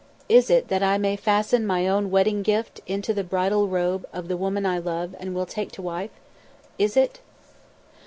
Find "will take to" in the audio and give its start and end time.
5.35-5.83